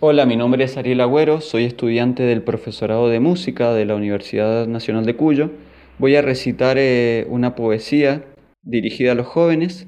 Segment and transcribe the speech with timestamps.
[0.00, 4.66] Hola, mi nombre es Ariel Agüero, soy estudiante del profesorado de música de la Universidad
[4.66, 5.52] Nacional de Cuyo.
[5.98, 8.24] Voy a recitar eh, una poesía
[8.62, 9.86] dirigida a los jóvenes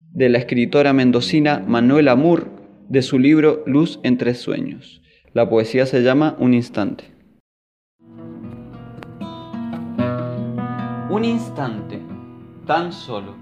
[0.00, 2.46] de la escritora mendocina Manuela Moore
[2.88, 5.00] de su libro Luz entre sueños.
[5.34, 7.04] La poesía se llama Un instante.
[11.08, 12.00] Un instante,
[12.66, 13.36] tan solo,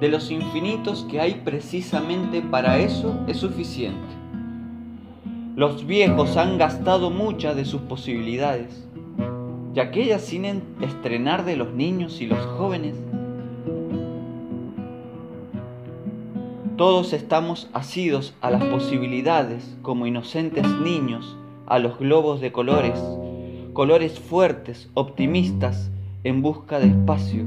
[0.00, 4.23] de los infinitos que hay precisamente para eso es suficiente.
[5.56, 8.88] Los viejos han gastado muchas de sus posibilidades,
[9.72, 10.44] y aquellas sin
[10.80, 12.96] estrenar de los niños y los jóvenes.
[16.76, 21.36] Todos estamos asidos a las posibilidades como inocentes niños,
[21.66, 23.00] a los globos de colores,
[23.74, 25.92] colores fuertes, optimistas,
[26.24, 27.44] en busca de espacio.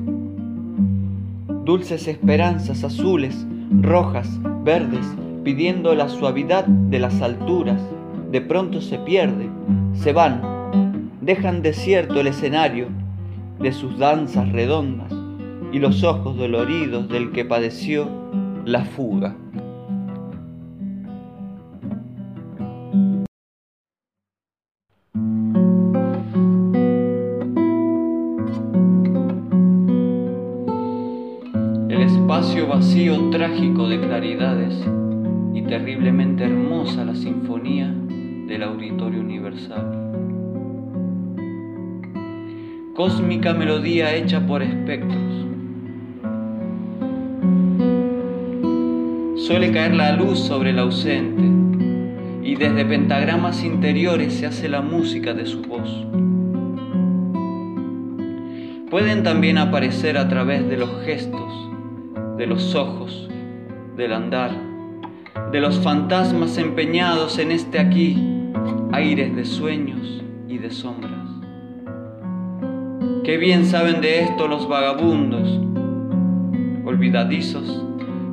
[1.65, 3.45] Dulces esperanzas azules,
[3.81, 4.29] rojas,
[4.63, 5.05] verdes,
[5.43, 7.81] pidiendo la suavidad de las alturas,
[8.31, 9.49] de pronto se pierde,
[9.93, 10.41] se van,
[11.21, 12.87] dejan desierto el escenario
[13.59, 15.11] de sus danzas redondas
[15.71, 18.07] y los ojos doloridos del que padeció
[18.65, 19.35] la fuga.
[31.89, 34.75] El espacio vacío trágico de claridades
[35.53, 37.93] y terriblemente hermosa la sinfonía
[38.47, 40.13] del auditorio universal.
[42.95, 45.45] Cósmica melodía hecha por espectros.
[49.35, 51.43] Suele caer la luz sobre el ausente
[52.41, 56.07] y desde pentagramas interiores se hace la música de su voz.
[58.89, 61.69] Pueden también aparecer a través de los gestos,
[62.37, 63.29] de los ojos,
[63.97, 64.51] del andar,
[65.51, 68.36] de los fantasmas empeñados en este aquí,
[68.91, 71.27] aires de sueños y de sombras.
[73.23, 75.59] Qué bien saben de esto los vagabundos,
[76.85, 77.85] olvidadizos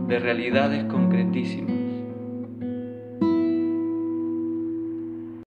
[0.06, 1.73] de realidades concretísimas.